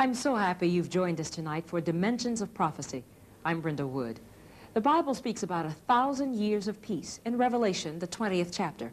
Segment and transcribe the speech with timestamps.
[0.00, 3.04] I'm so happy you've joined us tonight for Dimensions of Prophecy.
[3.44, 4.18] I'm Brenda Wood.
[4.72, 8.92] The Bible speaks about a thousand years of peace in Revelation, the 20th chapter.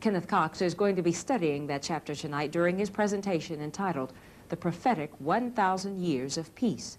[0.00, 4.12] Kenneth Cox is going to be studying that chapter tonight during his presentation entitled
[4.50, 6.98] The Prophetic 1,000 Years of Peace.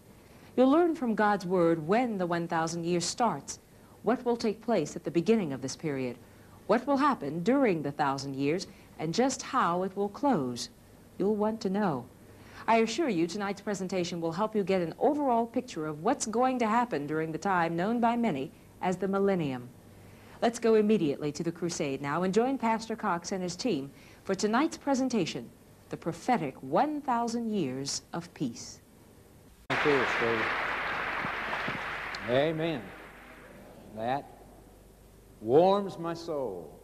[0.58, 3.60] You'll learn from God's Word when the 1,000 years starts,
[4.02, 6.18] what will take place at the beginning of this period,
[6.66, 8.66] what will happen during the thousand years,
[8.98, 10.70] and just how it will close.
[11.20, 12.08] You'll want to know.
[12.68, 16.58] I assure you tonight's presentation will help you get an overall picture of what's going
[16.60, 19.70] to happen during the time known by many as the millennium.
[20.42, 23.92] Let's go immediately to the crusade now and join Pastor Cox and his team
[24.24, 25.48] for tonight's presentation,
[25.90, 28.82] The Prophetic 1,000 Years of Peace.
[29.70, 30.46] Thank you, Steve.
[32.30, 32.82] Amen.
[33.96, 34.26] That
[35.40, 36.80] warms my soul.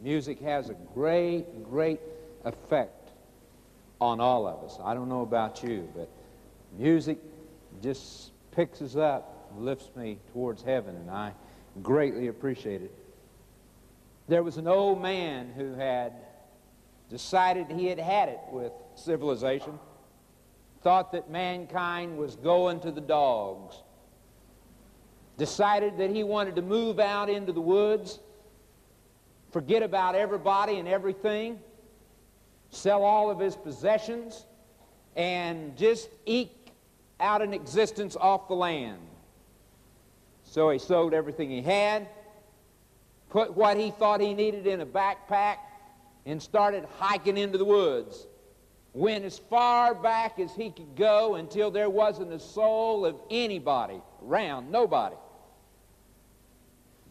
[0.00, 2.00] Music has a great, great
[2.46, 3.03] effect
[4.04, 4.78] on all of us.
[4.84, 6.08] I don't know about you, but
[6.78, 7.18] music
[7.82, 11.32] just picks us up, lifts me towards heaven, and I
[11.82, 12.94] greatly appreciate it.
[14.28, 16.12] There was an old man who had
[17.08, 19.78] decided he had had it with civilization,
[20.82, 23.76] thought that mankind was going to the dogs,
[25.38, 28.18] decided that he wanted to move out into the woods,
[29.50, 31.58] forget about everybody and everything,
[32.74, 34.46] sell all of his possessions,
[35.16, 36.72] and just eke
[37.20, 39.00] out an existence off the land.
[40.42, 42.08] So he sold everything he had,
[43.30, 45.56] put what he thought he needed in a backpack,
[46.26, 48.26] and started hiking into the woods.
[48.92, 54.00] Went as far back as he could go until there wasn't a soul of anybody
[54.24, 55.16] around, nobody.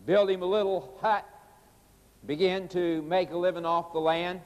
[0.05, 1.25] Built him a little hut,
[2.25, 4.41] began to make a living off the land.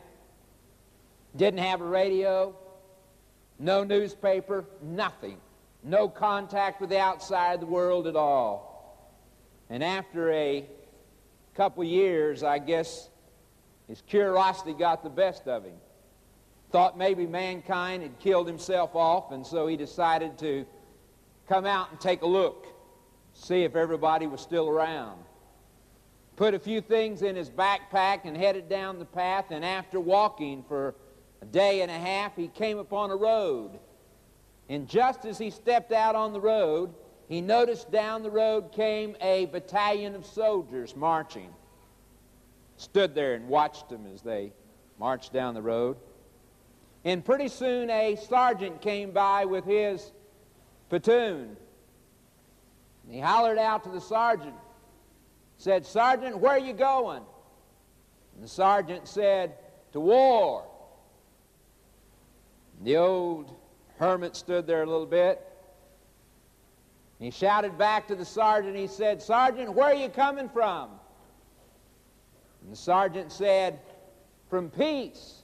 [1.36, 2.56] Didn't have a radio,
[3.59, 5.38] no newspaper, nothing.
[5.83, 9.14] No contact with the outside of the world at all.
[9.70, 10.66] And after a
[11.55, 13.10] couple years, I guess
[13.87, 15.76] his curiosity got the best of him.
[16.71, 20.66] Thought maybe mankind had killed himself off, and so he decided to
[21.48, 22.67] come out and take a look,
[23.33, 25.23] see if everybody was still around.
[26.36, 30.64] Put a few things in his backpack and headed down the path, and after walking
[30.67, 30.95] for
[31.42, 33.80] a day and a half, he came upon a road.
[34.70, 36.93] And just as he stepped out on the road,
[37.27, 41.53] he noticed down the road came a battalion of soldiers marching.
[42.77, 44.53] Stood there and watched them as they
[44.99, 45.98] marched down the road.
[47.03, 50.11] And pretty soon a sergeant came by with his
[50.89, 51.55] platoon.
[53.04, 54.55] And he hollered out to the sergeant,
[55.58, 57.23] said, Sergeant, where are you going?
[58.36, 59.55] And the sergeant said,
[59.93, 60.65] To war.
[62.83, 63.55] The old
[63.98, 65.42] hermit stood there a little bit.
[67.20, 68.76] He shouted back to the sergeant.
[68.76, 70.92] He said, Sergeant, where are you coming from?
[72.61, 73.80] And the sergeant said,
[74.49, 75.43] From peace.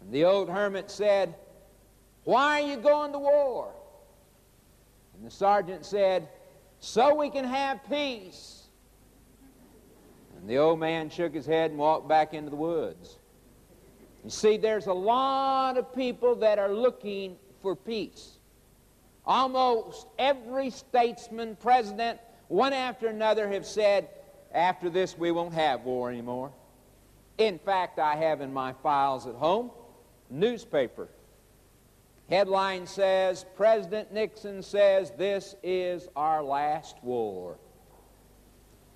[0.00, 1.34] And the old hermit said,
[2.24, 3.72] Why are you going to war?
[5.16, 6.28] And the sergeant said,
[6.80, 8.64] So we can have peace.
[10.36, 13.16] And the old man shook his head and walked back into the woods.
[14.26, 18.38] You see, there's a lot of people that are looking for peace.
[19.24, 24.08] Almost every statesman, president, one after another have said,
[24.52, 26.50] after this we won't have war anymore.
[27.38, 29.70] In fact, I have in my files at home,
[30.28, 31.06] newspaper.
[32.28, 37.58] Headline says, President Nixon says this is our last war.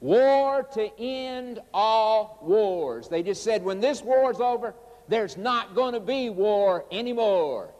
[0.00, 3.08] War to end all wars.
[3.08, 4.74] They just said, when this war's over,
[5.10, 7.70] there's not going to be war anymore.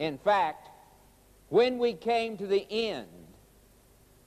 [0.00, 0.68] In fact,
[1.48, 3.06] when we came to the end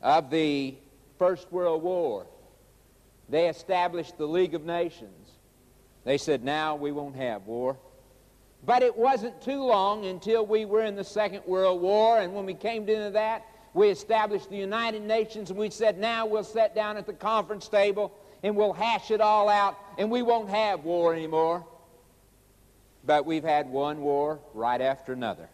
[0.01, 0.75] of the
[1.19, 2.25] First World War,
[3.29, 5.31] they established the League of Nations.
[6.05, 7.77] They said, now we won't have war.
[8.65, 12.45] But it wasn't too long until we were in the Second World War, and when
[12.45, 16.75] we came into that, we established the United Nations, and we said, now we'll sit
[16.75, 18.13] down at the conference table
[18.43, 21.65] and we'll hash it all out, and we won't have war anymore.
[23.05, 25.49] But we've had one war right after another.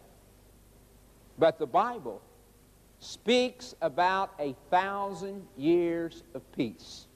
[1.38, 2.20] But the Bible
[2.98, 7.06] speaks about a thousand years of peace.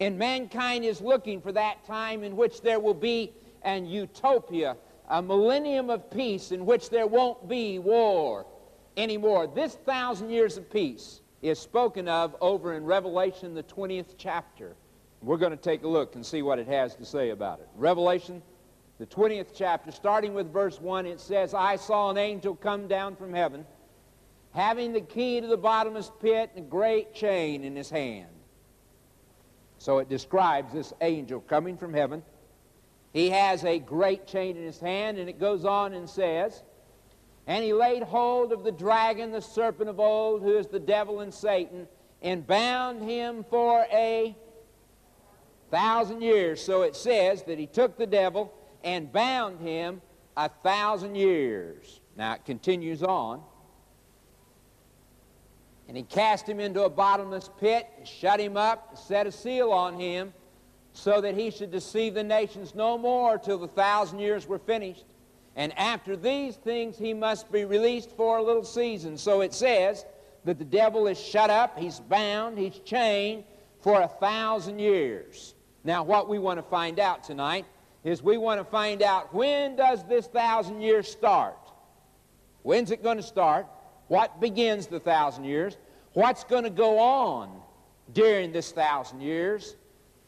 [0.00, 3.32] And mankind is looking for that time in which there will be
[3.62, 4.76] an utopia,
[5.08, 8.46] a millennium of peace in which there won't be war
[8.96, 9.46] anymore.
[9.46, 14.74] This thousand years of peace is spoken of over in Revelation, the 20th chapter.
[15.22, 17.68] We're going to take a look and see what it has to say about it.
[17.76, 18.42] Revelation
[18.98, 23.16] the 20th chapter, starting with verse 1, it says, I saw an angel come down
[23.16, 23.66] from heaven,
[24.52, 28.28] having the key to the bottomless pit and a great chain in his hand.
[29.78, 32.22] So it describes this angel coming from heaven.
[33.12, 36.62] He has a great chain in his hand, and it goes on and says,
[37.48, 41.20] And he laid hold of the dragon, the serpent of old, who is the devil
[41.20, 41.88] and Satan,
[42.22, 44.36] and bound him for a
[45.72, 46.62] thousand years.
[46.62, 48.52] So it says that he took the devil
[48.84, 50.00] and bound him
[50.36, 52.00] a thousand years.
[52.16, 53.42] Now it continues on.
[55.88, 59.32] And he cast him into a bottomless pit, and shut him up, and set a
[59.32, 60.32] seal on him,
[60.92, 65.04] so that he should deceive the nations no more till the thousand years were finished.
[65.56, 69.18] And after these things he must be released for a little season.
[69.18, 70.04] So it says
[70.44, 73.44] that the devil is shut up, he's bound, he's chained
[73.80, 75.54] for a thousand years.
[75.84, 77.66] Now, what we want to find out tonight
[78.04, 81.56] is we want to find out when does this thousand years start?
[82.62, 83.66] When's it going to start?
[84.08, 85.76] What begins the thousand years?
[86.12, 87.50] What's going to go on
[88.12, 89.76] during this thousand years?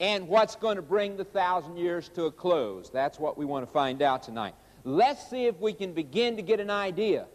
[0.00, 2.90] And what's going to bring the thousand years to a close?
[2.90, 4.54] That's what we want to find out tonight.
[4.84, 7.26] Let's see if we can begin to get an idea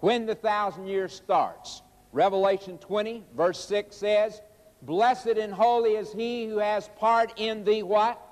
[0.00, 1.82] when the thousand years starts.
[2.12, 4.40] Revelation 20, verse 6 says,
[4.82, 8.23] Blessed and holy is he who has part in the what?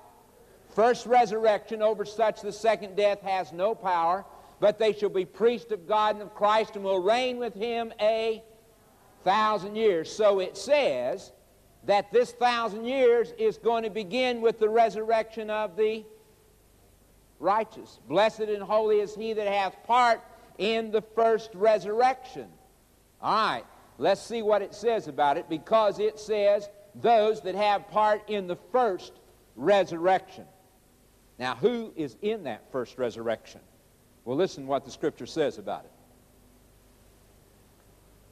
[0.75, 1.81] First resurrection.
[1.81, 4.25] Over such the second death has no power
[4.63, 7.91] but they shall be priests of God and of Christ and will reign with him
[7.99, 8.41] a
[9.25, 10.09] thousand years.
[10.09, 11.33] So it says
[11.83, 16.05] that this thousand years is going to begin with the resurrection of the
[17.41, 17.99] righteous.
[18.07, 20.21] Blessed and holy is he that hath part
[20.57, 22.47] in the first resurrection.
[23.21, 23.65] All right,
[23.97, 28.47] let's see what it says about it because it says those that have part in
[28.47, 29.11] the first
[29.57, 30.45] resurrection.
[31.39, 33.61] Now, who is in that first resurrection?
[34.25, 35.91] Well, listen what the scripture says about it.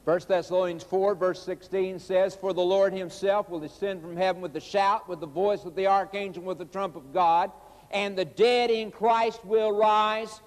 [0.04, 4.56] 1 Thessalonians 4, verse 16 says, For the Lord himself will descend from heaven with
[4.56, 7.52] a shout, with the voice of the archangel, with the trump of God,
[7.92, 10.40] and the dead in Christ will rise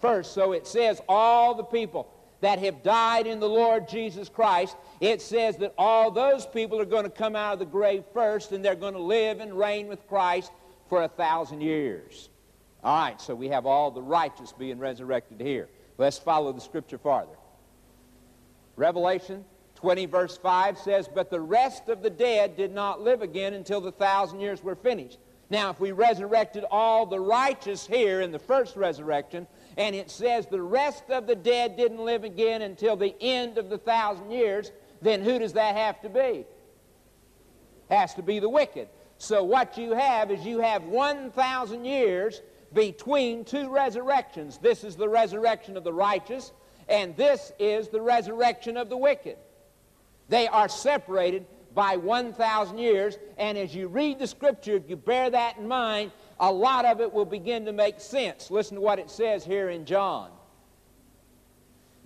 [0.00, 0.32] first.
[0.32, 5.22] So it says, all the people that have died in the Lord Jesus Christ, it
[5.22, 8.64] says that all those people are going to come out of the grave first, and
[8.64, 10.50] they're going to live and reign with Christ
[10.90, 12.28] for a thousand years.
[12.84, 15.68] All right, so we have all the righteous being resurrected here.
[15.96, 17.36] Let's follow the scripture farther.
[18.76, 19.44] Revelation
[19.76, 23.80] 20, verse 5 says, But the rest of the dead did not live again until
[23.80, 25.18] the thousand years were finished.
[25.48, 29.46] Now, if we resurrected all the righteous here in the first resurrection,
[29.76, 33.68] and it says the rest of the dead didn't live again until the end of
[33.68, 34.70] the thousand years,
[35.02, 36.46] then who does that have to be?
[37.90, 38.88] Has to be the wicked.
[39.20, 42.40] So what you have is you have 1,000 years
[42.72, 44.56] between two resurrections.
[44.56, 46.52] This is the resurrection of the righteous,
[46.88, 49.36] and this is the resurrection of the wicked.
[50.30, 51.44] They are separated
[51.74, 56.12] by 1,000 years, and as you read the scripture, if you bear that in mind,
[56.40, 58.50] a lot of it will begin to make sense.
[58.50, 60.30] Listen to what it says here in John.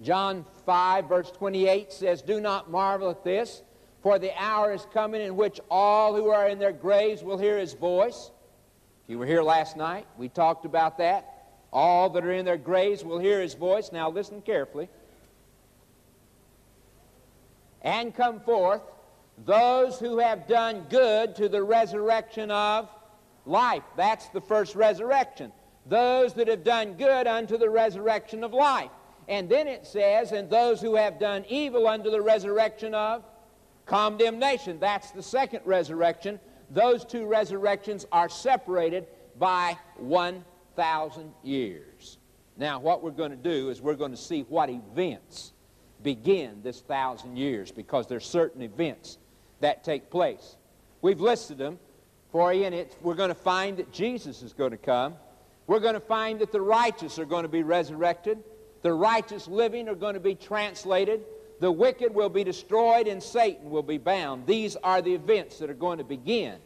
[0.02, 3.62] John 5, verse 28 says, Do not marvel at this,
[4.04, 7.58] for the hour is coming in which all who are in their graves will hear
[7.58, 8.30] his voice
[9.04, 11.48] if you were here last night, we talked about that.
[11.70, 13.92] All that are in their graves will hear his voice.
[13.92, 14.88] Now listen carefully.
[17.82, 18.80] And come forth
[19.44, 22.88] those who have done good to the resurrection of
[23.44, 23.82] life.
[23.94, 25.52] That's the first resurrection.
[25.84, 28.90] Those that have done good unto the resurrection of life.
[29.28, 33.22] And then it says, and those who have done evil unto the resurrection of
[33.86, 34.78] condemnation.
[34.80, 39.06] That's the second resurrection those two resurrections are separated
[39.38, 42.18] by 1,000 years.
[42.56, 45.52] Now, what we're going to do is we're going to see what events
[46.02, 49.18] begin this thousand years because there's certain events
[49.60, 50.56] that take place.
[51.02, 51.78] We've listed them
[52.30, 55.14] for you, and it, we're going to find that Jesus is going to come.
[55.66, 58.38] We're going to find that the righteous are going to be resurrected.
[58.82, 61.24] The righteous living are going to be translated.
[61.60, 64.46] The wicked will be destroyed and Satan will be bound.
[64.46, 66.58] These are the events that are going to begin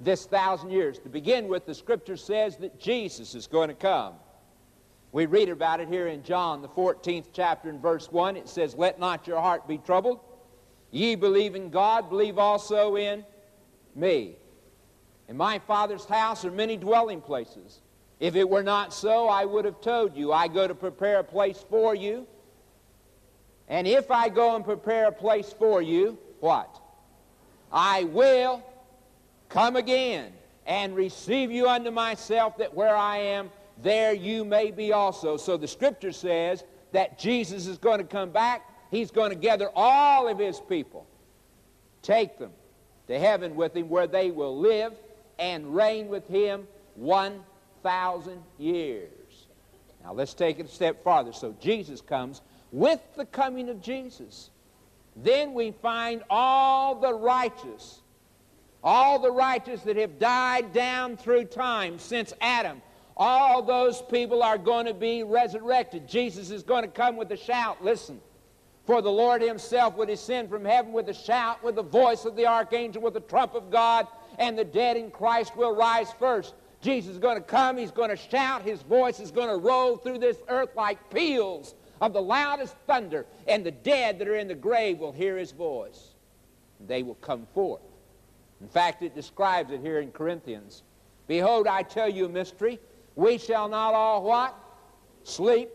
[0.00, 0.98] this thousand years.
[1.00, 4.14] To begin with, the scripture says that Jesus is going to come.
[5.12, 8.36] We read about it here in John, the 14th chapter, in verse 1.
[8.36, 10.20] It says, Let not your heart be troubled.
[10.92, 13.24] Ye believe in God, believe also in
[13.94, 14.36] me.
[15.28, 17.80] In my Father's house are many dwelling places.
[18.20, 20.32] If it were not so, I would have told you.
[20.32, 22.26] I go to prepare a place for you.
[23.70, 26.78] And if I go and prepare a place for you, what?
[27.72, 28.62] I will
[29.48, 30.32] come again
[30.66, 33.50] and receive you unto myself, that where I am,
[33.80, 35.36] there you may be also.
[35.36, 38.68] So the scripture says that Jesus is going to come back.
[38.90, 41.06] He's going to gather all of his people,
[42.02, 42.50] take them
[43.06, 44.94] to heaven with him, where they will live
[45.38, 49.46] and reign with him 1,000 years.
[50.02, 51.32] Now let's take it a step farther.
[51.32, 54.50] So Jesus comes with the coming of Jesus.
[55.16, 58.00] Then we find all the righteous,
[58.82, 62.80] all the righteous that have died down through time since Adam,
[63.16, 66.08] all those people are going to be resurrected.
[66.08, 67.82] Jesus is going to come with a shout.
[67.84, 68.20] Listen.
[68.86, 72.34] For the Lord himself will descend from heaven with a shout, with the voice of
[72.34, 74.08] the archangel, with the trump of God,
[74.38, 76.54] and the dead in Christ will rise first.
[76.80, 77.76] Jesus is going to come.
[77.76, 78.62] He's going to shout.
[78.62, 83.26] His voice is going to roll through this earth like peals of the loudest thunder.
[83.46, 86.14] And the dead that are in the grave will hear his voice.
[86.86, 87.82] They will come forth.
[88.60, 90.82] In fact, it describes it here in Corinthians.
[91.26, 92.78] Behold, I tell you a mystery.
[93.16, 94.54] We shall not all what?
[95.24, 95.70] Sleep,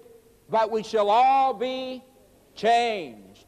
[0.49, 2.03] but we shall all be
[2.55, 3.45] changed.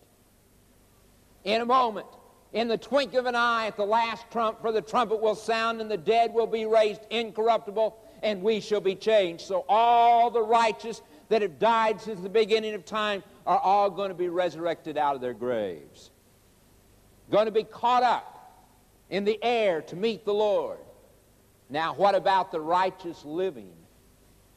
[1.44, 2.08] In a moment
[2.54, 5.82] in the twink of an eye at the last trump, for the trumpet will sound,
[5.82, 9.46] and the dead will be raised incorruptible, and we shall be changed.
[9.46, 14.10] So all the righteous that have died since the beginning of time are all going
[14.10, 16.12] to be resurrected out of their graves.
[17.32, 18.66] Going to be caught up
[19.10, 20.80] in the air to meet the Lord.
[21.70, 23.74] Now, what about the righteous living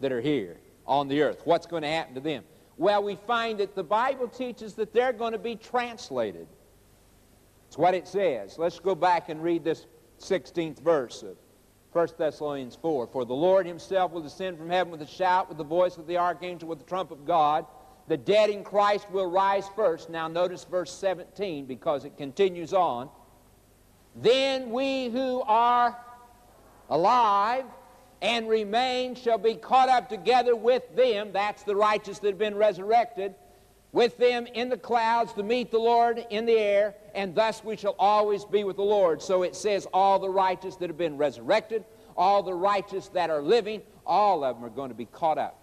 [0.00, 1.42] that are here on the earth?
[1.44, 2.44] What's going to happen to them?
[2.76, 6.46] Well, we find that the Bible teaches that they're going to be translated.
[7.68, 8.58] It's what it says.
[8.58, 9.86] Let's go back and read this
[10.20, 11.22] 16th verse
[11.92, 13.08] 1 Thessalonians 4.
[13.08, 16.06] For the Lord himself will descend from heaven with a shout, with the voice of
[16.06, 17.66] the archangel, with the trump of God.
[18.06, 20.10] The dead in Christ will rise first.
[20.10, 23.08] Now notice verse 17 because it continues on.
[24.16, 25.96] Then we who are
[26.88, 27.64] alive
[28.22, 31.30] and remain shall be caught up together with them.
[31.32, 33.34] That's the righteous that have been resurrected
[33.92, 37.76] with them in the clouds to meet the Lord in the air, and thus we
[37.76, 39.20] shall always be with the Lord.
[39.20, 41.84] So it says, all the righteous that have been resurrected,
[42.16, 45.58] all the righteous that are living, all of them are going to be caught up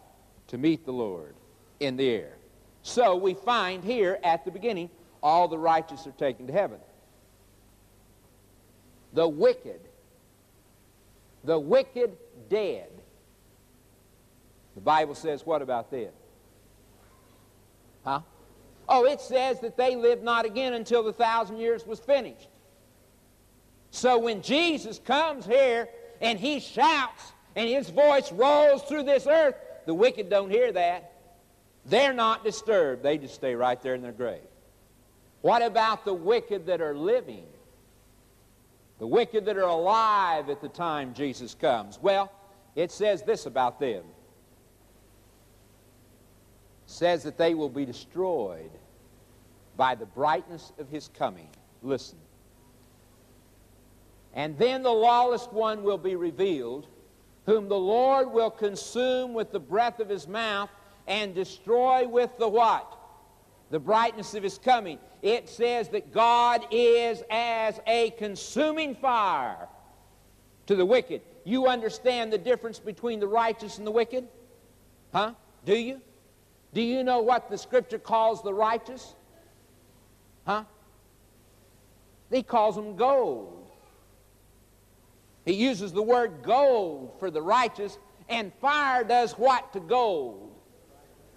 [0.48, 1.36] to meet the Lord
[1.80, 2.38] in the air.
[2.82, 4.90] So we find here at the beginning,
[5.22, 6.80] all the righteous are taken to heaven.
[9.14, 9.80] The wicked,
[11.44, 12.18] the wicked
[12.50, 12.90] dead.
[14.76, 16.12] The Bible says, what about them?
[18.08, 18.22] Huh?
[18.88, 22.48] Oh, it says that they lived not again until the thousand years was finished.
[23.92, 25.90] So when Jesus comes here
[26.22, 31.12] and he shouts and his voice rolls through this earth, the wicked don't hear that.
[31.86, 33.04] They're not disturbed.
[33.04, 34.40] They just stay right there in their grave.
[35.42, 37.46] What about the wicked that are living?
[39.00, 42.00] The wicked that are alive at the time Jesus comes?
[42.02, 42.32] Well,
[42.74, 44.04] it says this about them
[46.88, 48.72] says that they will be destroyed
[49.76, 51.50] by the brightness of his coming.
[51.84, 52.18] Listen.
[54.34, 56.88] And then the lawless one will be revealed,
[57.46, 60.70] whom the Lord will consume with the breath of his mouth
[61.08, 62.98] and destroy with the what?
[63.70, 64.98] The brightness of his coming.
[65.22, 69.68] It says that God is as a consuming fire
[70.68, 71.22] to the wicked.
[71.44, 74.28] You understand the difference between the righteous and the wicked?
[75.12, 75.34] Huh?
[75.66, 76.02] Do you?
[76.78, 79.16] Do you know what the scripture calls the righteous?
[80.46, 80.64] Huh?
[82.30, 83.72] He calls them gold.
[85.44, 87.98] He uses the word gold for the righteous,
[88.30, 90.54] and fire does what to gold?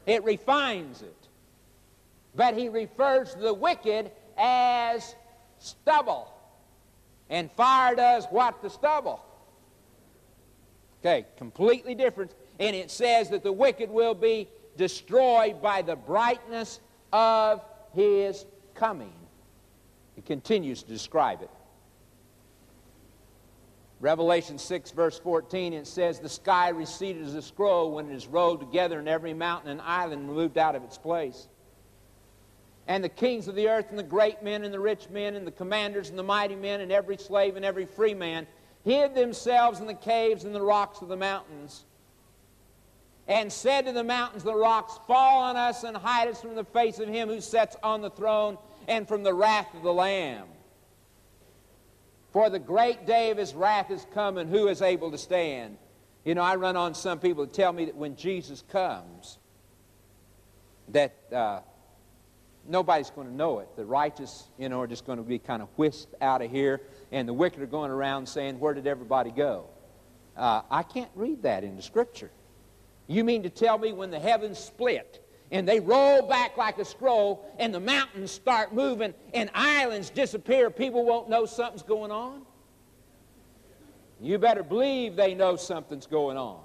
[0.05, 1.29] It refines it.
[2.35, 5.15] But he refers to the wicked as
[5.59, 6.35] stubble.
[7.31, 9.25] And fire does what to stubble?
[11.01, 12.35] Okay, completely different.
[12.59, 14.47] And it says that the wicked will be
[14.81, 16.81] destroyed by the brightness
[17.13, 19.13] of his coming.
[20.17, 21.51] He continues to describe it.
[24.01, 28.27] Revelation 6, verse 14, it says, The sky receded as a scroll when it is
[28.27, 31.49] rolled together, and every mountain and island removed out of its place.
[32.87, 35.47] And the kings of the earth, and the great men, and the rich men, and
[35.47, 38.47] the commanders, and the mighty men, and every slave, and every free man,
[38.83, 41.85] hid themselves in the caves and the rocks of the mountains
[43.31, 46.65] and said to the mountains the rocks, Fall on us and hide us from the
[46.65, 48.59] face of him who sits on the throne
[48.89, 50.49] and from the wrath of the Lamb.
[52.33, 55.79] For the great day of his wrath is come, and who is able to stand?
[56.25, 59.39] You know, I run on some people that tell me that when Jesus comes,
[60.89, 61.61] that uh,
[62.69, 63.69] nobody's going to know it.
[63.77, 66.81] The righteous, you know, are just going to be kind of whisked out of here,
[67.13, 69.67] and the wicked are going around saying, Where did everybody go?
[70.37, 72.31] Uh, I can't read that in the Scripture.
[73.11, 76.85] You mean to tell me when the heavens split and they roll back like a
[76.85, 82.43] scroll and the mountains start moving and islands disappear, people won't know something's going on?
[84.21, 86.61] You better believe they know something's going on.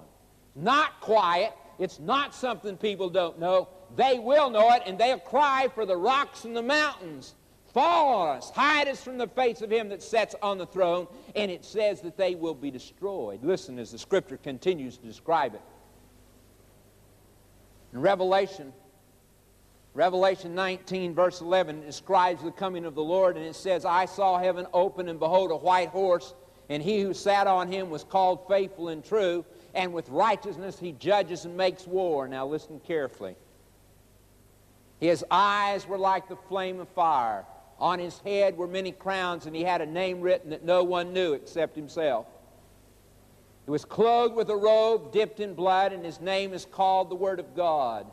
[0.55, 1.51] It's not quiet.
[1.79, 3.67] It's not something people don't know.
[3.95, 7.33] They will know it, and they'll cry for the rocks and the mountains.
[7.73, 11.07] Fall on us, hide us from the face of him that sits on the throne,
[11.35, 13.43] and it says that they will be destroyed.
[13.43, 15.61] Listen as the scripture continues to describe it.
[17.93, 18.73] In Revelation,
[19.93, 24.37] Revelation 19, verse 11, describes the coming of the Lord, and it says, I saw
[24.37, 26.33] heaven open, and behold, a white horse,
[26.69, 30.91] and he who sat on him was called faithful and true, and with righteousness he
[30.91, 32.27] judges and makes war.
[32.27, 33.35] Now listen carefully.
[34.99, 37.45] His eyes were like the flame of fire.
[37.79, 41.13] On his head were many crowns, and he had a name written that no one
[41.13, 42.25] knew except himself.
[43.65, 47.15] He was clothed with a robe dipped in blood, and his name is called the
[47.15, 48.05] Word of God.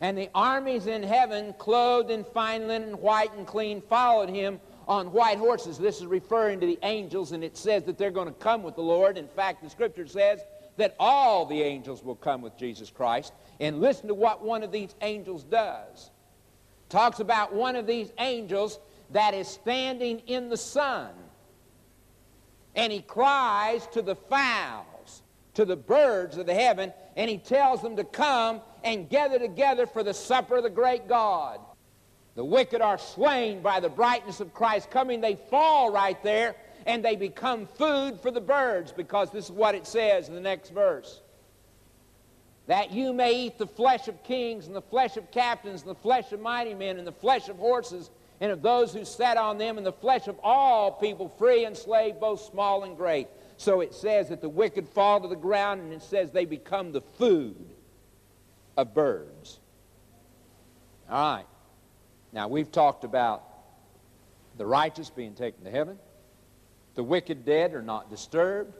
[0.00, 5.12] And the armies in heaven, clothed in fine linen, white and clean, followed him on
[5.12, 5.78] white horses.
[5.78, 8.76] This is referring to the angels, and it says that they're going to come with
[8.76, 9.18] the Lord.
[9.18, 10.40] In fact, the Scripture says
[10.76, 13.32] that all the angels will come with Jesus Christ.
[13.58, 16.12] And listen to what one of these angels does
[16.88, 18.78] talks about one of these angels
[19.10, 21.10] that is standing in the sun.
[22.74, 25.22] And he cries to the fowls,
[25.54, 29.86] to the birds of the heaven, and he tells them to come and gather together
[29.86, 31.60] for the supper of the great God.
[32.36, 35.20] The wicked are slain by the brightness of Christ coming.
[35.20, 36.54] They fall right there
[36.86, 40.40] and they become food for the birds because this is what it says in the
[40.40, 41.20] next verse
[42.68, 45.94] that you may eat the flesh of kings and the flesh of captains and the
[45.94, 49.58] flesh of mighty men and the flesh of horses and of those who sat on
[49.58, 53.28] them and the flesh of all people, free and slave, both small and great.
[53.56, 56.92] So it says that the wicked fall to the ground and it says they become
[56.92, 57.56] the food
[58.76, 59.58] of birds.
[61.10, 61.46] All right.
[62.32, 63.42] Now we've talked about
[64.56, 65.98] the righteous being taken to heaven.
[66.94, 68.74] The wicked dead are not disturbed.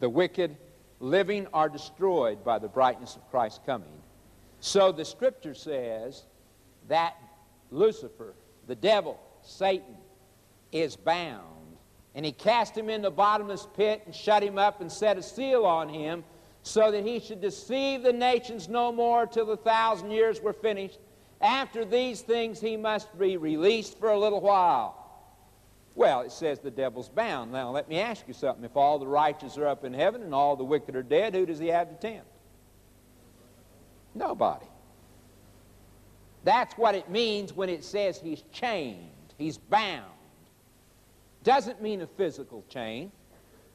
[0.00, 0.56] The wicked
[1.00, 3.88] living are destroyed by the brightness of Christ's coming.
[4.60, 6.22] So the scripture says
[6.88, 7.16] that
[7.70, 8.34] Lucifer,
[8.66, 9.96] the devil, Satan,
[10.70, 11.46] is bound.
[12.14, 15.22] And he cast him in the bottomless pit and shut him up and set a
[15.22, 16.24] seal on him
[16.62, 20.98] so that he should deceive the nations no more till the thousand years were finished.
[21.40, 24.98] After these things he must be released for a little while.
[25.94, 27.52] Well, it says the devil's bound.
[27.52, 28.64] Now, let me ask you something.
[28.64, 31.44] If all the righteous are up in heaven and all the wicked are dead, who
[31.44, 32.26] does he have to tempt?
[34.14, 34.66] Nobody.
[36.44, 40.04] That's what it means when it says he's chained, he's bound.
[41.44, 43.10] Doesn't mean a physical chain.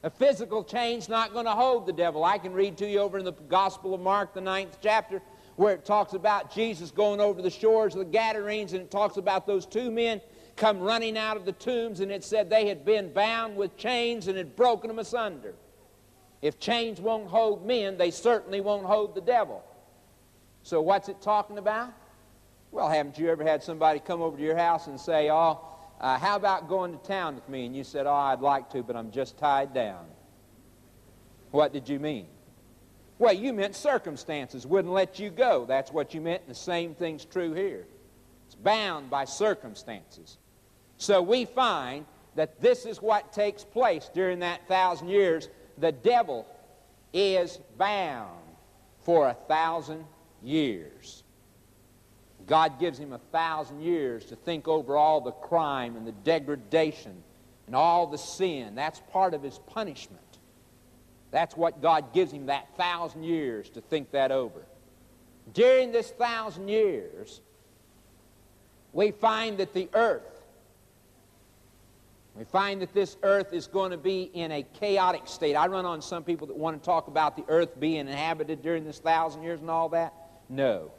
[0.02, 2.24] A physical chain's not going to hold the devil.
[2.24, 5.20] I can read to you over in the Gospel of Mark, the ninth chapter,
[5.56, 9.16] where it talks about Jesus going over the shores of the Gadarenes, and it talks
[9.16, 10.20] about those two men
[10.54, 14.28] come running out of the tombs, and it said they had been bound with chains
[14.28, 15.54] and had broken them asunder.
[16.42, 19.64] If chains won't hold men, they certainly won't hold the devil.
[20.62, 21.92] So, what's it talking about?
[22.70, 25.60] Well, haven't you ever had somebody come over to your house and say, Oh,
[26.00, 27.66] uh, how about going to town with me?
[27.66, 30.04] And you said, Oh, I'd like to, but I'm just tied down.
[31.50, 32.26] What did you mean?
[33.18, 35.64] Well, you meant circumstances wouldn't let you go.
[35.66, 37.86] That's what you meant, and the same thing's true here.
[38.46, 40.38] It's bound by circumstances.
[40.98, 45.48] So we find that this is what takes place during that thousand years.
[45.78, 46.46] The devil
[47.12, 48.40] is bound
[49.00, 50.04] for a thousand
[50.42, 51.24] years.
[52.48, 57.22] God gives him a thousand years to think over all the crime and the degradation
[57.66, 58.74] and all the sin.
[58.74, 60.20] That's part of his punishment.
[61.30, 64.62] That's what God gives him, that thousand years to think that over.
[65.52, 67.40] During this thousand years,
[68.92, 70.38] we find that the earth
[72.38, 75.54] we find that this earth is going to be in a chaotic state.
[75.54, 78.84] I run on some people that want to talk about the earth being inhabited during
[78.84, 80.14] this thousand years and all that.
[80.48, 80.92] No.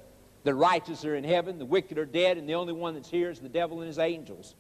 [0.44, 3.30] The righteous are in heaven, the wicked are dead, and the only one that's here
[3.30, 4.56] is the devil and his angels.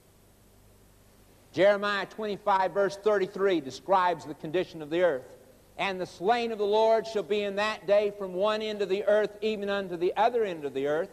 [1.51, 5.35] Jeremiah 25, verse 33, describes the condition of the earth.
[5.77, 8.89] And the slain of the Lord shall be in that day from one end of
[8.89, 11.09] the earth even unto the other end of the earth.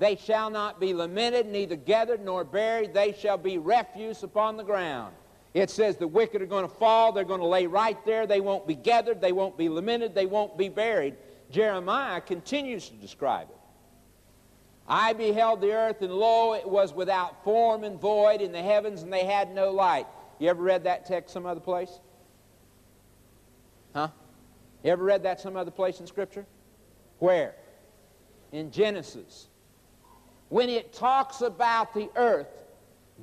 [0.00, 2.94] They shall not be lamented, neither gathered nor buried.
[2.94, 5.14] They shall be refuse upon the ground.
[5.54, 7.12] It says the wicked are going to fall.
[7.12, 8.26] They're going to lay right there.
[8.26, 9.20] They won't be gathered.
[9.20, 10.14] They won't be lamented.
[10.14, 11.14] They won't be buried.
[11.50, 13.57] Jeremiah continues to describe it.
[14.88, 19.02] I beheld the earth, and lo, it was without form and void in the heavens,
[19.02, 20.06] and they had no light.
[20.38, 22.00] You ever read that text some other place?
[23.94, 24.08] Huh?
[24.82, 26.46] You ever read that some other place in Scripture?
[27.18, 27.54] Where?
[28.52, 29.48] In Genesis.
[30.48, 32.48] When it talks about the earth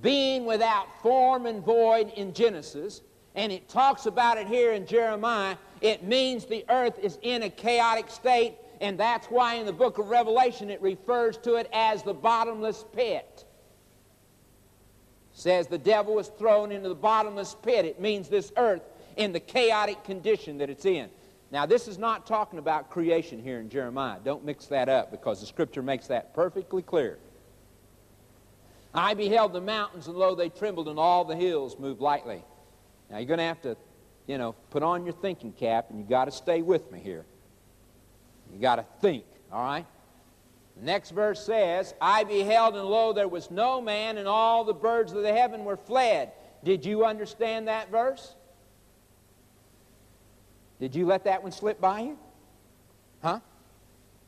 [0.02, 3.02] being without form and void in Genesis,
[3.34, 7.50] and it talks about it here in Jeremiah, it means the earth is in a
[7.50, 12.04] chaotic state, and that's why in the book of Revelation it refers to it as
[12.04, 13.46] the bottomless pit.
[15.34, 17.86] It says the devil was thrown into the bottomless pit.
[17.86, 18.84] It means this earth
[19.18, 21.10] in the chaotic condition that it's in.
[21.52, 24.18] Now, this is not talking about creation here in Jeremiah.
[24.24, 27.18] Don't mix that up because the scripture makes that perfectly clear.
[28.94, 32.44] I beheld the mountains, and lo, they trembled, and all the hills moved lightly.
[33.10, 33.78] Now, you're going to have to,
[34.26, 37.26] you know, put on your thinking cap, and you've got to stay with me here.
[38.54, 39.86] You got to think, all right?
[40.78, 44.74] The next verse says, I beheld, and lo, there was no man, and all the
[44.74, 46.32] birds of the heaven were fled.
[46.64, 48.36] Did you understand that verse?
[50.80, 52.18] Did you let that one slip by you?
[53.22, 53.40] Huh?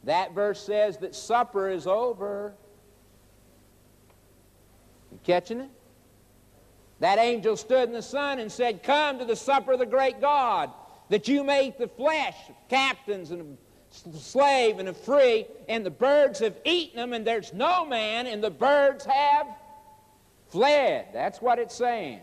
[0.05, 2.53] That verse says that supper is over.
[5.11, 5.69] You catching it?
[6.99, 10.21] That angel stood in the sun and said, Come to the supper of the great
[10.21, 10.71] God,
[11.09, 13.57] that you may eat the flesh of captains and
[14.05, 18.27] a slave and a free, and the birds have eaten them, and there's no man,
[18.27, 19.47] and the birds have
[20.49, 21.07] fled.
[21.13, 22.19] That's what it's saying.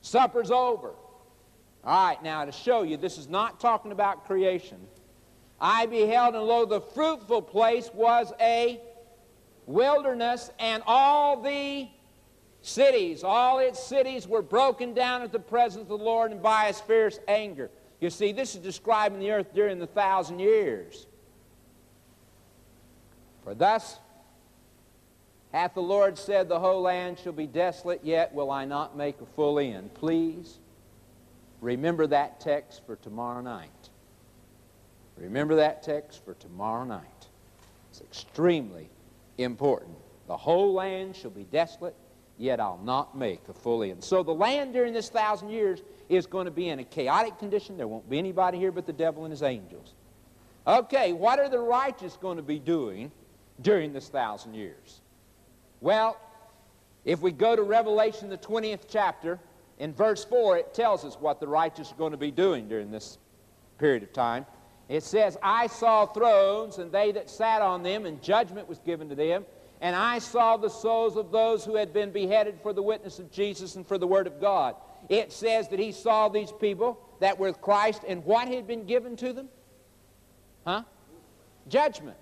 [0.00, 0.94] Supper's over.
[1.84, 4.78] All right, now to show you, this is not talking about creation.
[5.60, 8.80] I beheld, and lo, the fruitful place was a
[9.66, 11.88] wilderness, and all the
[12.62, 16.66] cities, all its cities were broken down at the presence of the Lord and by
[16.66, 17.70] his fierce anger.
[18.02, 21.06] You see, this is describing the earth during the thousand years.
[23.44, 24.00] For thus
[25.52, 29.20] hath the Lord said, The whole land shall be desolate, yet will I not make
[29.20, 29.94] a full end.
[29.94, 30.58] Please
[31.60, 33.70] remember that text for tomorrow night.
[35.16, 37.28] Remember that text for tomorrow night.
[37.90, 38.90] It's extremely
[39.38, 39.96] important.
[40.26, 41.94] The whole land shall be desolate,
[42.36, 44.02] yet I'll not make a full end.
[44.02, 47.76] So the land during this thousand years is going to be in a chaotic condition.
[47.76, 49.94] There won't be anybody here but the devil and his angels.
[50.66, 53.10] Okay, what are the righteous going to be doing
[53.60, 55.00] during this thousand years?
[55.80, 56.16] Well,
[57.04, 59.40] if we go to Revelation, the 20th chapter,
[59.78, 62.90] in verse 4, it tells us what the righteous are going to be doing during
[62.90, 63.18] this
[63.78, 64.46] period of time.
[64.88, 69.08] It says, I saw thrones, and they that sat on them, and judgment was given
[69.08, 69.44] to them.
[69.80, 73.32] And I saw the souls of those who had been beheaded for the witness of
[73.32, 74.76] Jesus and for the word of God.
[75.08, 78.84] It says that he saw these people that were with Christ, and what had been
[78.84, 79.48] given to them?
[80.66, 80.82] Huh?
[81.68, 82.16] Judgment.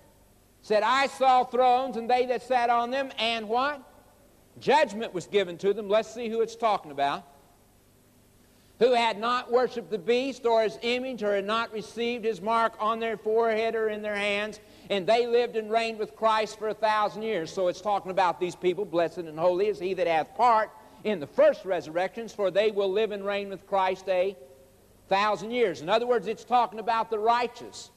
[0.61, 3.81] Said, I saw thrones, and they that sat on them, and what?
[4.59, 5.89] Judgment was given to them.
[5.89, 7.25] Let's see who it's talking about
[8.81, 12.73] who had not worshipped the beast or his image or had not received his mark
[12.79, 16.69] on their forehead or in their hands, and they lived and reigned with Christ for
[16.69, 17.53] a thousand years.
[17.53, 20.71] So it's talking about these people, blessed and holy is he that hath part
[21.03, 24.35] in the first resurrections, for they will live and reign with Christ a
[25.09, 25.81] thousand years.
[25.81, 27.89] In other words, it's talking about the righteous.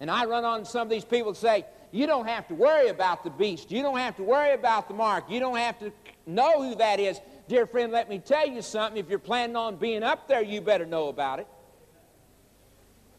[0.00, 2.88] And I run on some of these people and say, you don't have to worry
[2.88, 3.70] about the beast.
[3.70, 5.30] You don't have to worry about the mark.
[5.30, 5.92] You don't have to
[6.26, 7.20] know who that is.
[7.46, 8.98] Dear friend, let me tell you something.
[8.98, 11.46] If you're planning on being up there, you better know about it.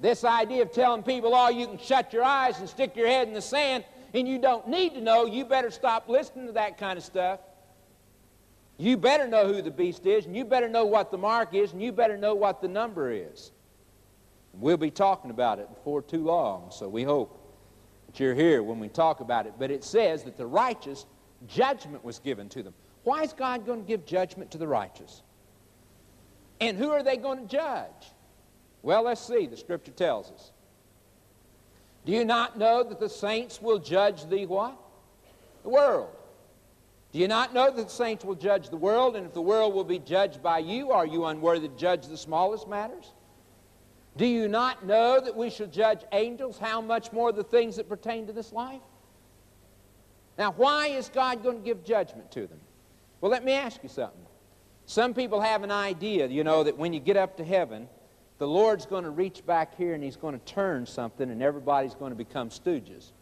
[0.02, 3.30] This idea of telling people, oh, you can shut your eyes and stick your head
[3.30, 6.78] in the sand and you don't need to know, you better stop listening to that
[6.78, 7.40] kind of stuff.
[8.78, 11.72] You better know who the beast is, and you better know what the mark is,
[11.72, 13.52] and you better know what the number is.
[14.54, 17.42] We'll be talking about it before too long, so we hope
[18.08, 19.54] that you're here when we talk about it.
[19.58, 21.06] But it says that the righteous
[21.48, 22.74] judgment was given to them.
[23.04, 25.22] Why is God going to give judgment to the righteous?
[26.60, 28.14] And who are they going to judge?
[28.82, 29.46] Well, let's see.
[29.46, 30.52] The scripture tells us.
[32.06, 34.78] Do you not know that the saints will judge the what?
[35.64, 36.10] The world.
[37.16, 39.16] Do you not know that the saints will judge the world?
[39.16, 42.18] And if the world will be judged by you, are you unworthy to judge the
[42.18, 43.14] smallest matters?
[44.18, 46.58] Do you not know that we shall judge angels?
[46.58, 48.82] How much more the things that pertain to this life?
[50.38, 52.60] Now, why is God going to give judgment to them?
[53.22, 54.26] Well, let me ask you something.
[54.86, 57.88] Some people have an idea, you know, that when you get up to heaven,
[58.40, 61.96] the Lord's going to reach back here and He's going to turn something and everybody's
[61.96, 63.14] going to become stooges.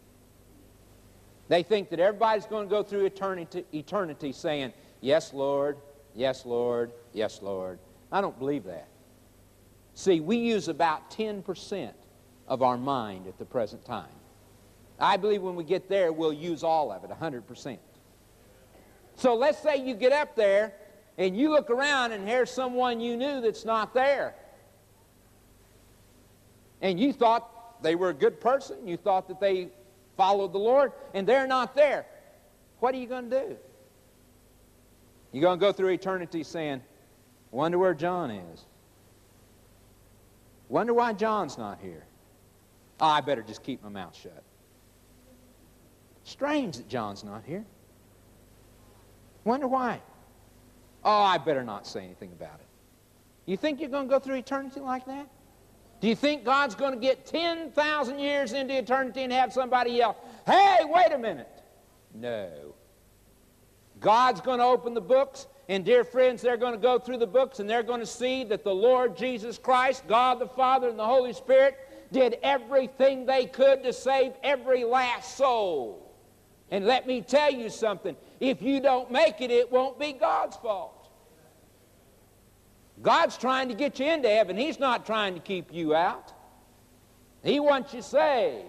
[1.48, 5.76] They think that everybody's going to go through eternity, eternity saying, Yes, Lord,
[6.14, 7.78] yes, Lord, yes, Lord.
[8.10, 8.88] I don't believe that.
[9.94, 11.92] See, we use about 10%
[12.48, 14.08] of our mind at the present time.
[14.98, 17.78] I believe when we get there, we'll use all of it, 100%.
[19.16, 20.72] So let's say you get up there
[21.18, 24.34] and you look around and here's someone you knew that's not there.
[26.80, 29.68] and you thought they were a good person, you thought that they
[30.16, 32.06] followed the Lord, and they're not there,
[32.80, 33.56] what are you going to do?
[35.32, 36.82] You're going to go through eternity saying,
[37.50, 38.64] Wonder where John is.
[40.68, 42.04] Wonder why John's not here.
[43.00, 44.42] Oh, I better just keep my mouth shut.
[46.24, 47.64] Strange that John's not here.
[49.44, 50.00] Wonder why.
[51.04, 52.66] Oh, I better not say anything about it.
[53.46, 55.28] You think you're going to go through eternity like that?
[56.04, 60.18] Do you think God's going to get 10,000 years into eternity and have somebody yell,
[60.44, 61.62] hey, wait a minute?
[62.12, 62.74] No.
[64.00, 67.26] God's going to open the books, and dear friends, they're going to go through the
[67.26, 70.98] books and they're going to see that the Lord Jesus Christ, God the Father, and
[70.98, 71.78] the Holy Spirit
[72.12, 76.14] did everything they could to save every last soul.
[76.70, 80.58] And let me tell you something if you don't make it, it won't be God's
[80.58, 80.93] fault.
[83.02, 86.32] God's trying to get you into heaven, He's not trying to keep you out.
[87.42, 88.68] He wants you saved.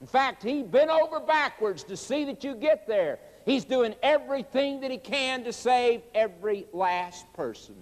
[0.00, 3.18] In fact, He bent over backwards to see that you get there.
[3.44, 7.76] He's doing everything that He can to save every last person.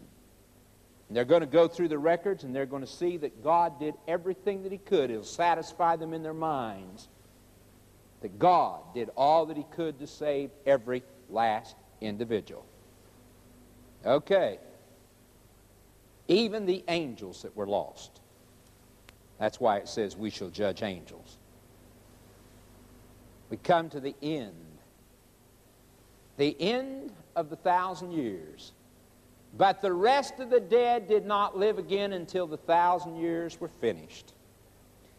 [1.09, 3.78] And they're going to go through the records and they're going to see that God
[3.78, 5.11] did everything that He could.
[5.11, 7.09] It'll satisfy them in their minds
[8.22, 12.64] that God did all that He could to save every last individual.
[14.07, 14.59] Okay.
[16.28, 18.20] Even the angels that were lost.
[19.38, 21.38] That's why it says we shall judge angels.
[23.50, 24.54] We come to the end.
[26.37, 28.72] The end of the thousand years.
[29.56, 33.68] But the rest of the dead did not live again until the thousand years were
[33.68, 34.32] finished.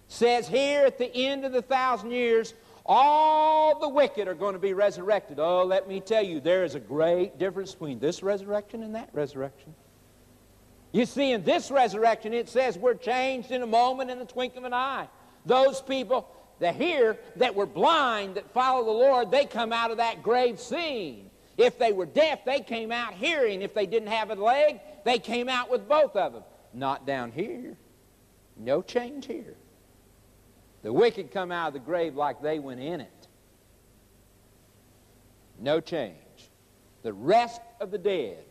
[0.08, 2.54] Says here at the end of the thousand years,
[2.86, 5.40] all the wicked are going to be resurrected.
[5.40, 9.10] Oh, let me tell you, there is a great difference between this resurrection and that
[9.14, 9.74] resurrection.
[10.94, 14.64] You see, in this resurrection, it says we're changed in a moment, in the twinkling
[14.64, 15.10] of an eye.
[15.44, 16.30] Those people
[16.60, 20.60] that here that were blind, that follow the Lord, they come out of that grave
[20.60, 21.32] seeing.
[21.58, 23.64] If they were deaf, they came out hearing.
[23.64, 26.44] If they didn't have a leg, they came out with both of them.
[26.76, 27.76] Not down here.
[28.56, 29.56] No change here.
[30.84, 33.28] The wicked come out of the grave like they went in it.
[35.60, 36.18] No change.
[37.02, 38.46] The rest of the dead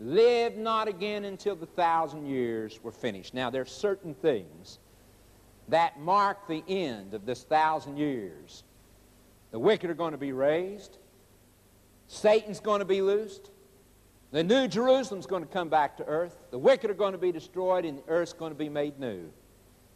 [0.00, 3.34] live not again until the thousand years were finished.
[3.34, 4.78] Now, there are certain things
[5.68, 8.64] that mark the end of this thousand years.
[9.52, 10.98] The wicked are going to be raised.
[12.08, 13.50] Satan's going to be loosed.
[14.32, 16.36] The new Jerusalem's going to come back to earth.
[16.50, 19.30] The wicked are going to be destroyed, and the earth's going to be made new.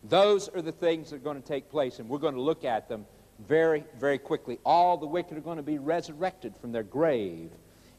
[0.04, 2.64] Those are the things that are going to take place, and we're going to look
[2.64, 3.06] at them
[3.48, 4.58] very, very quickly.
[4.64, 7.50] All the wicked are going to be resurrected from their grave.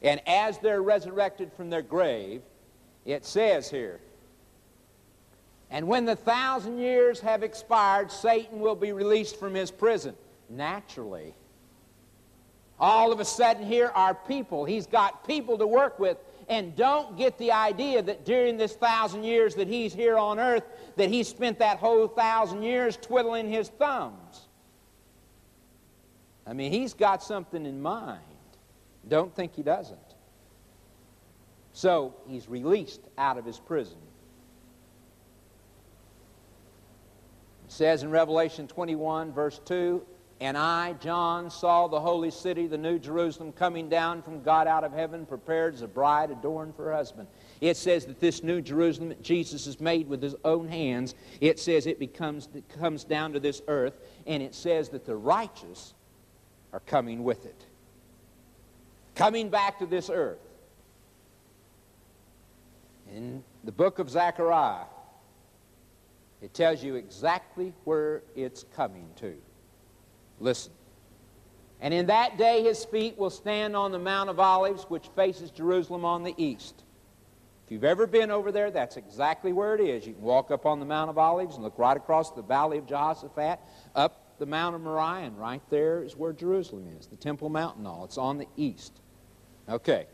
[0.06, 2.40] And as they're resurrected from their grave,
[3.04, 4.00] it says here,
[5.68, 10.14] and when the thousand years have expired, Satan will be released from his prison.
[10.48, 11.34] Naturally.
[12.78, 14.64] All of a sudden, here are people.
[14.64, 19.24] He's got people to work with and don't get the idea that during this thousand
[19.24, 20.62] years that he's here on earth,
[20.94, 24.46] that he spent that whole thousand years twiddling his thumbs.
[26.46, 28.20] I mean, he's got something in mind.
[29.08, 29.98] Don't think he doesn't.
[31.72, 33.98] So he's released out of his prison.
[37.66, 40.04] It says in Revelation 21, verse 2
[40.40, 44.84] and I, John, saw the holy city, the new Jerusalem, coming down from God out
[44.84, 47.26] of heaven, prepared as a bride adorned for her husband.
[47.62, 51.58] It says that this new Jerusalem that Jesus has made with his own hands, it
[51.58, 53.94] says it, becomes, it comes down to this earth,
[54.26, 55.94] and it says that the righteous
[56.74, 57.64] are coming with it.
[59.16, 60.38] Coming back to this earth.
[63.12, 64.84] In the book of Zechariah,
[66.42, 69.34] it tells you exactly where it's coming to.
[70.38, 70.72] Listen.
[71.80, 75.50] And in that day his feet will stand on the Mount of Olives, which faces
[75.50, 76.84] Jerusalem on the east.
[77.64, 80.06] If you've ever been over there, that's exactly where it is.
[80.06, 82.78] You can walk up on the Mount of Olives and look right across the valley
[82.78, 83.58] of Jehoshaphat,
[83.94, 87.78] up the Mount of Moriah, and right there is where Jerusalem is, the Temple Mount
[87.78, 88.04] and all.
[88.04, 89.00] It's on the east.
[89.68, 90.06] Okay.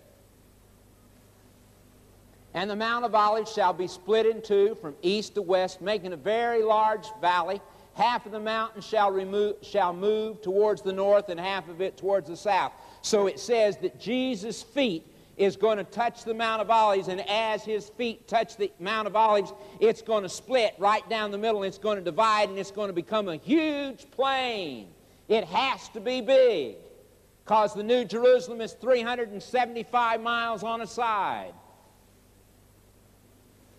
[2.54, 6.12] And the Mount of Olives shall be split in two from east to west, making
[6.12, 7.60] a very large valley
[7.94, 11.96] half of the mountain shall, remove, shall move towards the north and half of it
[11.96, 12.72] towards the south.
[13.02, 17.26] So it says that Jesus' feet is going to touch the Mount of Olives, and
[17.28, 21.38] as his feet touch the Mount of Olives, it's going to split right down the
[21.38, 24.88] middle, and it's going to divide, and it's going to become a huge plain.
[25.28, 26.76] It has to be big,
[27.44, 31.52] because the New Jerusalem is 375 miles on a side.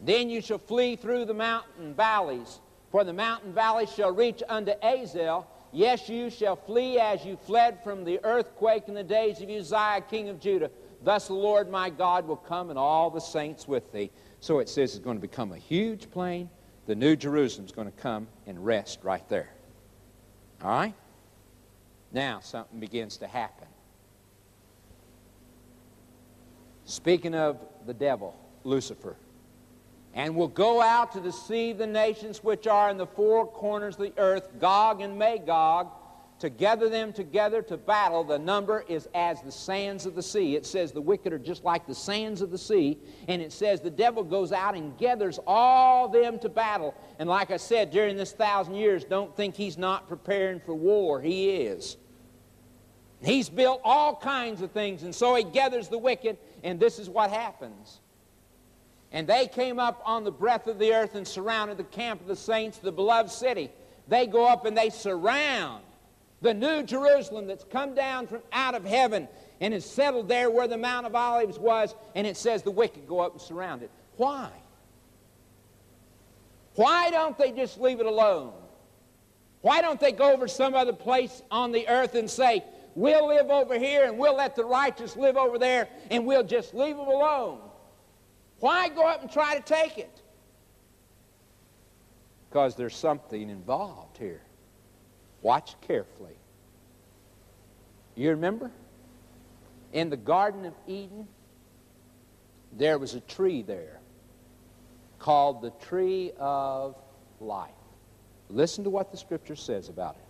[0.03, 2.59] Then you shall flee through the mountain valleys
[2.93, 5.47] For the mountain valley shall reach unto Azel.
[5.71, 10.03] Yes, you shall flee as you fled from the earthquake in the days of Uzziah,
[10.07, 10.69] king of Judah.
[11.03, 14.11] Thus the Lord my God will come and all the saints with thee.
[14.41, 16.51] So it says it's going to become a huge plain.
[16.85, 19.49] The New Jerusalem's going to come and rest right there.
[20.63, 20.93] All right?
[22.13, 23.67] Now something begins to happen.
[26.85, 29.15] Speaking of the devil, Lucifer,
[30.13, 34.01] and will go out to deceive the nations which are in the four corners of
[34.01, 35.87] the earth, Gog and Magog,
[36.39, 38.23] to gather them together to battle.
[38.23, 40.55] The number is as the sands of the sea.
[40.55, 42.99] It says the wicked are just like the sands of the sea.
[43.27, 46.95] And it says the devil goes out and gathers all them to battle.
[47.17, 51.21] And like I said, during this thousand years, don't think he's not preparing for war.
[51.21, 51.97] He is.
[53.23, 55.03] He's built all kinds of things.
[55.03, 57.99] And so he gathers the wicked, and this is what happens.
[59.11, 62.27] And they came up on the breadth of the earth and surrounded the camp of
[62.27, 63.69] the saints, the beloved city.
[64.07, 65.83] They go up and they surround
[66.41, 69.29] the new Jerusalem that's come down from out of heaven
[69.61, 73.07] and is settled there where the Mount of Olives was, and it says the wicked
[73.07, 73.91] go up and surround it.
[74.17, 74.49] Why?
[76.75, 78.51] Why don't they just leave it alone?
[79.61, 83.49] Why don't they go over some other place on the earth and say, we'll live
[83.49, 87.07] over here and we'll let the righteous live over there and we'll just leave them
[87.07, 87.59] alone?
[88.59, 90.21] Why go up and try to take it?
[92.49, 94.41] Because there's something involved here.
[95.41, 96.37] Watch carefully.
[98.15, 98.71] You remember?
[99.91, 101.27] In the Garden of Eden,
[102.77, 103.99] there was a tree there
[105.19, 106.95] called the tree of
[107.39, 107.71] life.
[108.49, 110.22] Listen to what the scripture says about it.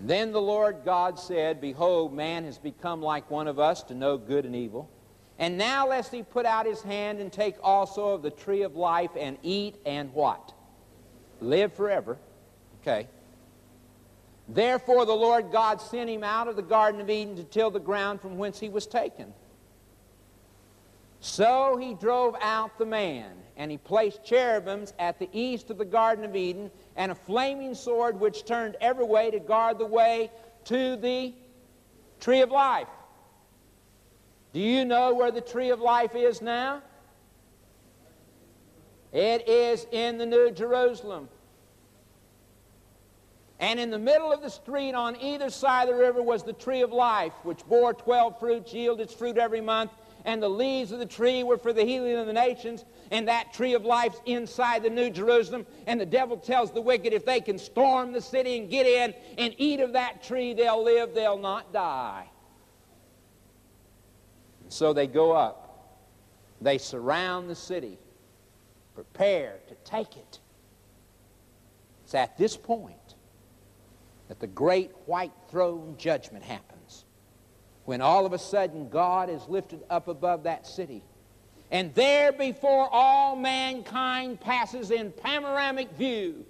[0.00, 4.16] Then the Lord God said, Behold, man has become like one of us to know
[4.16, 4.90] good and evil.
[5.38, 8.76] And now lest he put out his hand and take also of the tree of
[8.76, 10.52] life and eat and what?
[11.40, 12.18] Live forever.
[12.82, 13.08] Okay.
[14.48, 17.80] Therefore the Lord God sent him out of the Garden of Eden to till the
[17.80, 19.32] ground from whence he was taken.
[21.20, 25.84] So he drove out the man, and he placed cherubims at the east of the
[25.84, 30.30] Garden of Eden, and a flaming sword which turned every way to guard the way
[30.64, 31.34] to the
[32.20, 32.88] tree of life.
[34.54, 36.82] Do you know where the tree of life is now?
[39.12, 41.28] It is in the New Jerusalem.
[43.58, 46.54] And in the middle of the street on either side of the river was the
[46.54, 49.90] tree of life, which bore 12 fruits, yielded its fruit every month.
[50.24, 52.84] And the leaves of the tree were for the healing of the nations.
[53.10, 55.66] And that tree of life's inside the New Jerusalem.
[55.86, 59.14] And the devil tells the wicked if they can storm the city and get in
[59.38, 62.28] and eat of that tree, they'll live, they'll not die.
[64.68, 65.70] So they go up.
[66.60, 67.98] They surround the city,
[68.94, 70.38] prepare to take it.
[72.04, 73.14] It's at this point
[74.28, 76.79] that the great white throne judgment happens.
[77.84, 81.02] When all of a sudden God is lifted up above that city.
[81.70, 86.44] And there before all mankind passes in panoramic view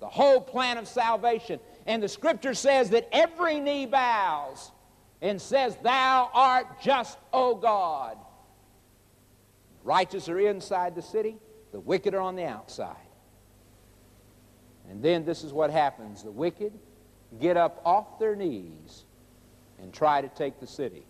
[0.00, 1.58] the whole plan of salvation.
[1.86, 4.70] And the scripture says that every knee bows
[5.20, 8.16] and says, Thou art just, O God.
[9.84, 11.36] Righteous are inside the city,
[11.72, 12.96] the wicked are on the outside.
[14.90, 16.72] And then this is what happens the wicked
[17.40, 19.04] get up off their knees
[19.80, 21.04] and try to take the city.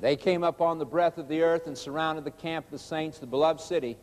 [0.00, 2.78] They came up on the breath of the earth and surrounded the camp of the
[2.78, 3.96] saints, the beloved city.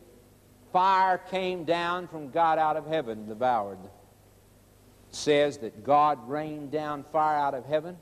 [0.72, 3.78] Fire came down from God out of heaven and devoured.
[3.84, 7.98] It says that God rained down fire out of heaven.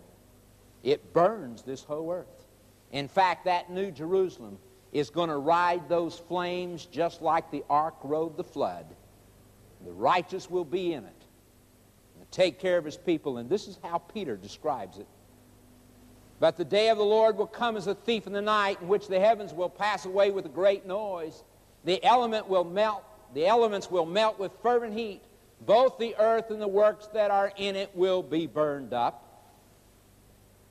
[0.83, 2.46] It burns this whole earth.
[2.92, 4.59] In fact, that new Jerusalem
[4.92, 8.87] is going to ride those flames just like the ark rode the flood.
[9.85, 11.20] The righteous will be in it.
[12.31, 13.38] Take care of his people.
[13.38, 15.07] And this is how Peter describes it.
[16.38, 18.89] But the day of the Lord will come as a thief in the night, in
[18.89, 21.45] which the heavens will pass away with a great noise.
[21.85, 23.05] The element will melt,
[23.35, 25.22] the elements will melt with fervent heat.
[25.61, 29.26] Both the earth and the works that are in it will be burned up.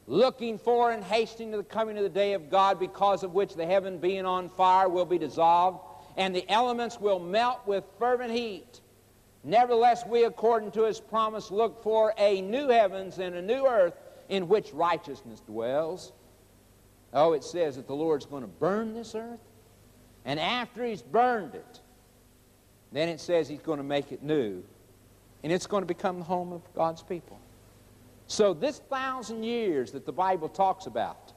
[0.08, 3.54] Looking for and hastening to the coming of the day of God, because of which
[3.54, 5.86] the heaven being on fire will be dissolved,
[6.18, 8.82] and the elements will melt with fervent heat.
[9.44, 13.94] Nevertheless, we, according to his promise, look for a new heavens and a new earth
[14.28, 16.12] in which righteousness dwells.
[17.14, 19.40] Oh, it says that the Lord's going to burn this earth.
[20.26, 21.80] And after he's burned it,
[22.92, 24.64] then it says he's going to make it new.
[25.44, 27.40] And it's going to become the home of God's people.
[28.28, 31.34] So this thousand years that the Bible talks about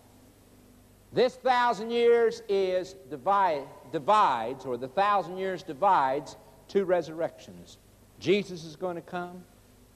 [1.13, 6.37] This thousand years is divide, divides, or the thousand years divides
[6.69, 7.79] two resurrections.
[8.23, 9.43] Jesus is going to come.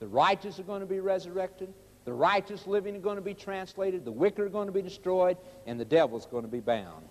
[0.01, 1.73] The righteous are going to be resurrected.
[2.05, 4.05] The righteous living are going to be translated.
[4.05, 5.37] The wicked are going to be destroyed.
[5.65, 7.07] And the devil is going to be bound.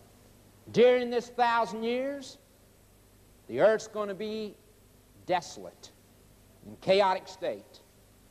[0.73, 2.37] During this thousand years,
[3.47, 4.55] the earth's going to be
[5.25, 5.91] desolate,
[6.67, 7.79] in chaotic state.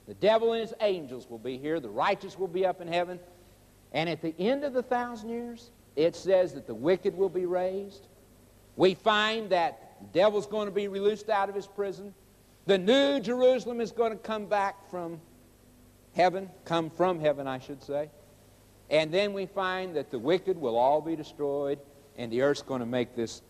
[0.07, 1.81] The devil and his angels will be here.
[1.81, 3.19] The righteous will be up in heaven.
[3.93, 7.47] And at the end of the thousand years, it says that the wicked will be
[7.47, 8.09] raised.
[8.77, 12.13] We find that the devil's going to be released out of his prison.
[12.67, 15.21] The new Jerusalem is going to come back from
[16.15, 18.09] heaven, come from heaven, I should say.
[18.91, 21.79] And then we find that the wicked will all be destroyed,
[22.17, 23.43] and the earth's going to make this,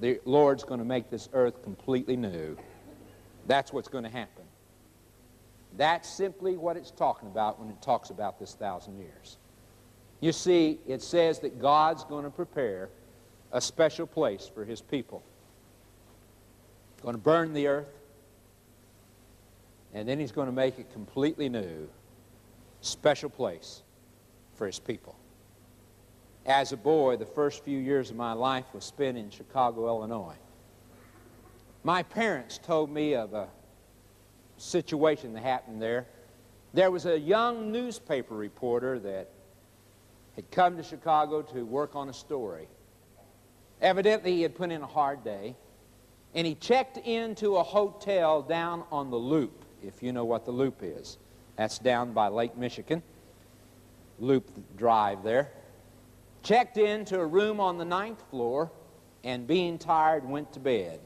[0.00, 2.56] the Lord's going to make this earth completely new.
[3.46, 4.44] That's what's going to happen.
[5.76, 9.38] That's simply what it's talking about when it talks about this thousand years.
[10.20, 12.88] You see, it says that God's going to prepare
[13.52, 15.22] a special place for his people.
[17.02, 17.90] Going to burn the earth,
[19.94, 21.88] and then he's going to make it completely new,
[22.80, 23.82] special place
[24.54, 25.16] for his people.
[26.46, 30.36] As a boy, the first few years of my life was spent in Chicago, Illinois.
[31.82, 33.48] My parents told me of a
[34.56, 36.06] situation that happened there.
[36.72, 39.30] There was a young newspaper reporter that
[40.36, 42.68] had come to Chicago to work on a story.
[43.80, 45.56] Evidently, he had put in a hard day,
[46.34, 50.50] and he checked into a hotel down on the Loop, if you know what the
[50.50, 51.18] Loop is.
[51.56, 53.02] That's down by Lake Michigan,
[54.18, 55.50] Loop Drive there.
[56.42, 58.70] Checked into a room on the ninth floor,
[59.24, 61.00] and being tired, went to bed.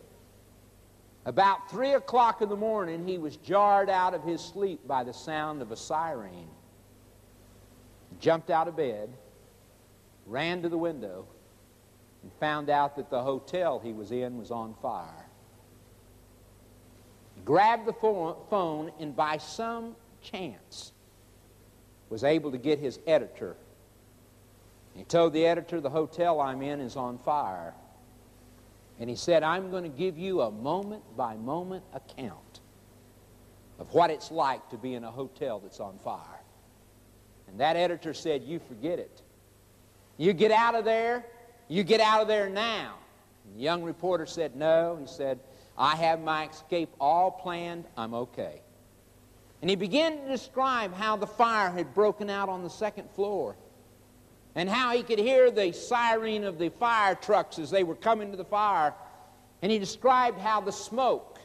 [1.24, 5.12] About 3 o'clock in the morning, he was jarred out of his sleep by the
[5.12, 6.48] sound of a siren.
[8.18, 9.10] Jumped out of bed,
[10.26, 11.26] ran to the window,
[12.22, 15.29] and found out that the hotel he was in was on fire.
[17.44, 20.92] Grabbed the phone, and by some chance,
[22.08, 23.56] was able to get his editor.
[24.94, 27.74] He told the editor, The hotel I'm in is on fire.
[28.98, 32.60] And he said, I'm going to give you a moment by moment account
[33.78, 36.42] of what it's like to be in a hotel that's on fire.
[37.48, 39.22] And that editor said, You forget it.
[40.18, 41.24] You get out of there,
[41.68, 42.96] you get out of there now.
[43.44, 44.98] And the young reporter said, No.
[45.00, 45.40] He said,
[45.80, 47.86] I have my escape all planned.
[47.96, 48.60] I'm okay.
[49.62, 53.56] And he began to describe how the fire had broken out on the second floor
[54.54, 58.30] and how he could hear the siren of the fire trucks as they were coming
[58.30, 58.92] to the fire.
[59.62, 61.38] And he described how the smoke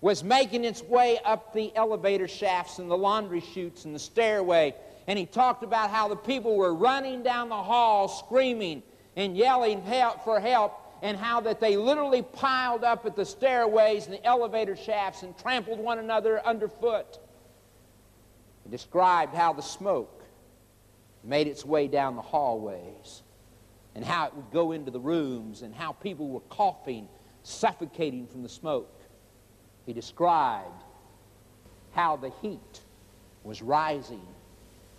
[0.00, 4.74] was making its way up the elevator shafts and the laundry chutes and the stairway.
[5.06, 8.82] And he talked about how the people were running down the hall screaming
[9.14, 14.06] and yelling help for help and how that they literally piled up at the stairways
[14.06, 17.18] and the elevator shafts and trampled one another underfoot.
[18.64, 20.22] He described how the smoke
[21.24, 23.22] made its way down the hallways,
[23.94, 27.08] and how it would go into the rooms, and how people were coughing,
[27.42, 29.02] suffocating from the smoke.
[29.84, 30.82] He described
[31.92, 32.80] how the heat
[33.42, 34.26] was rising,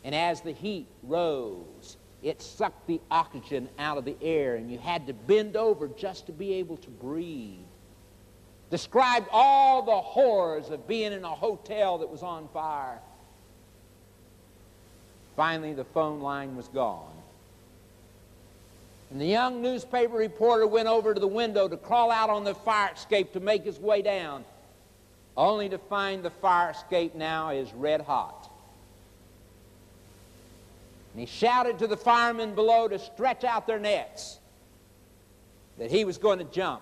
[0.04, 4.78] and as the heat rose, it sucked the oxygen out of the air, and you
[4.78, 7.60] had to bend over just to be able to breathe.
[8.70, 13.00] Described all the horrors of being in a hotel that was on fire
[15.36, 17.14] Finally, the phone line was gone.
[19.10, 22.56] And the young newspaper reporter went over to the window to crawl out on the
[22.56, 24.46] fire escape to make his way down,
[25.36, 28.41] only to find the fire escape now is red hot.
[31.14, 34.40] And he shouted to the firemen below to stretch out their nets,
[35.78, 36.82] that he was going to jump.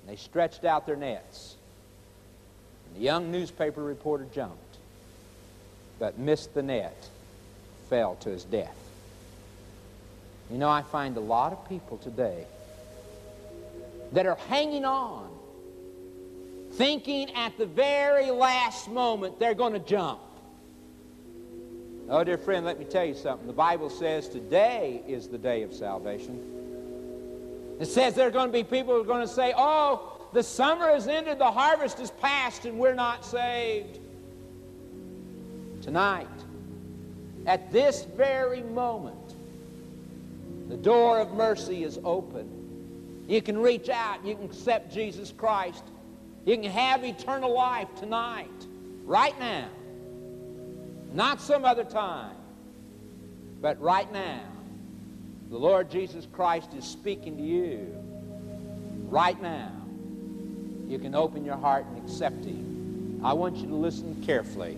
[0.00, 1.56] And they stretched out their nets.
[2.86, 4.66] And the young newspaper reporter jumped
[5.98, 7.08] but missed the net,
[7.88, 8.76] fell to his death.
[10.50, 12.46] You know, I find a lot of people today
[14.12, 15.30] that are hanging on,
[16.72, 20.20] thinking at the very last moment they're going to jump.
[22.08, 23.46] Oh, dear friend, let me tell you something.
[23.46, 26.40] The Bible says today is the day of salvation.
[27.80, 30.42] It says there are going to be people who are going to say, oh, the
[30.42, 33.98] summer has ended, the harvest is past, and we're not saved
[35.86, 36.26] tonight,
[37.46, 39.34] at this very moment,
[40.68, 43.24] the door of mercy is open.
[43.28, 45.84] You can reach out, you can accept Jesus Christ.
[46.44, 48.66] You can have eternal life tonight,
[49.04, 49.68] right now,
[51.12, 52.36] not some other time.
[53.60, 54.42] But right now,
[55.48, 57.94] the Lord Jesus Christ is speaking to you.
[59.08, 59.72] Right now,
[60.86, 63.20] you can open your heart and accept Him.
[63.24, 64.76] I want you to listen carefully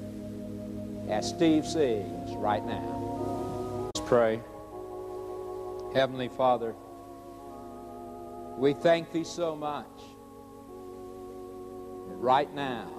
[1.08, 3.90] as Steve sings right now.
[3.94, 4.40] Let's pray.
[5.94, 6.74] Heavenly Father,
[8.56, 9.86] we thank Thee so much
[12.18, 12.90] right now,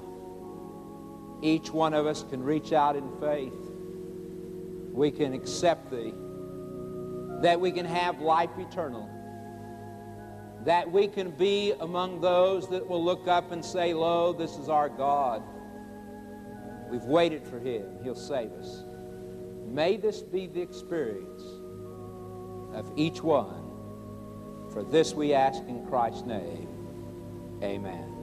[1.41, 3.53] each one of us can reach out in faith.
[4.91, 6.13] We can accept Thee.
[7.41, 9.09] That we can have life eternal.
[10.65, 14.67] That we can be among those that will look up and say, Lo, this is
[14.67, 15.41] our God.
[16.89, 17.85] We've waited for Him.
[18.03, 18.83] He'll save us.
[19.65, 21.43] May this be the experience
[22.73, 23.69] of each one.
[24.71, 26.67] For this we ask in Christ's name.
[27.63, 28.18] Amen.